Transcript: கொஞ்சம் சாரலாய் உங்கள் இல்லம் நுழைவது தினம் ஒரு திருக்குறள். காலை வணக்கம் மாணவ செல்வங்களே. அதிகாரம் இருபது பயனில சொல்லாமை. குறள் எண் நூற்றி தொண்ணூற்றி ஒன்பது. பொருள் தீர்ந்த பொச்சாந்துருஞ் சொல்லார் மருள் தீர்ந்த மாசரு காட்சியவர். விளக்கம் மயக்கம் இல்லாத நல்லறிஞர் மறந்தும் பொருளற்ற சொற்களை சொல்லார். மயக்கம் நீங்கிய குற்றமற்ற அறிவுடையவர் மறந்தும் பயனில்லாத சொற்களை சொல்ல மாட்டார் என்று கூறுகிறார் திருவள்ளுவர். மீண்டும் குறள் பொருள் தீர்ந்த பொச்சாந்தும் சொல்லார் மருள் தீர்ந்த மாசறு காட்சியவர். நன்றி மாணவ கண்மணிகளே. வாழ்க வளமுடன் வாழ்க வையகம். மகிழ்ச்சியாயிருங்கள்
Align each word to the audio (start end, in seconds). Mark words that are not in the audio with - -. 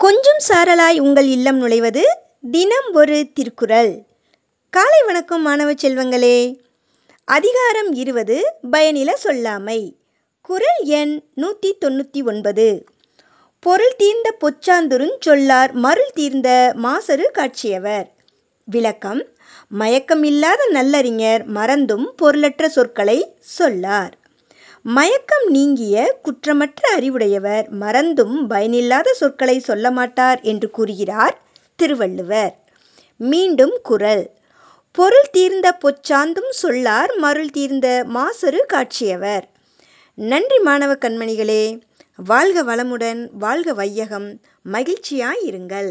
கொஞ்சம் 0.00 0.38
சாரலாய் 0.48 0.98
உங்கள் 0.98 1.26
இல்லம் 1.26 1.62
நுழைவது 1.62 2.02
தினம் 2.50 2.92
ஒரு 2.92 3.32
திருக்குறள். 3.32 4.02
காலை 4.70 5.02
வணக்கம் 5.06 5.42
மாணவ 5.42 5.72
செல்வங்களே. 5.72 6.58
அதிகாரம் 7.24 7.92
இருபது 7.92 8.54
பயனில 8.70 9.12
சொல்லாமை. 9.24 9.94
குறள் 10.40 10.82
எண் 10.82 11.22
நூற்றி 11.34 11.76
தொண்ணூற்றி 11.80 12.24
ஒன்பது. 12.24 12.86
பொருள் 13.60 13.94
தீர்ந்த 13.96 14.36
பொச்சாந்துருஞ் 14.40 15.16
சொல்லார் 15.20 15.72
மருள் 15.72 16.12
தீர்ந்த 16.14 16.74
மாசரு 16.82 17.30
காட்சியவர். 17.30 18.14
விளக்கம் 18.64 19.26
மயக்கம் 19.68 20.22
இல்லாத 20.22 20.66
நல்லறிஞர் 20.70 21.44
மறந்தும் 21.44 22.14
பொருளற்ற 22.16 22.68
சொற்களை 22.68 23.36
சொல்லார். 23.38 24.18
மயக்கம் 24.82 25.46
நீங்கிய 25.48 26.18
குற்றமற்ற 26.22 26.90
அறிவுடையவர் 26.94 27.68
மறந்தும் 27.70 28.46
பயனில்லாத 28.46 29.12
சொற்களை 29.12 29.58
சொல்ல 29.58 29.90
மாட்டார் 29.90 30.40
என்று 30.40 30.70
கூறுகிறார் 30.70 31.40
திருவள்ளுவர். 31.76 32.64
மீண்டும் 33.16 33.78
குறள் 33.82 34.30
பொருள் 34.92 35.28
தீர்ந்த 35.32 35.78
பொச்சாந்தும் 35.84 36.50
சொல்லார் 36.50 37.14
மருள் 37.16 37.50
தீர்ந்த 37.50 38.04
மாசறு 38.06 38.66
காட்சியவர். 38.66 39.50
நன்றி 40.14 40.58
மாணவ 40.58 40.94
கண்மணிகளே. 40.94 41.80
வாழ்க 42.16 42.62
வளமுடன் 42.62 43.28
வாழ்க 43.32 43.72
வையகம். 43.72 44.40
மகிழ்ச்சியாயிருங்கள் 44.72 45.90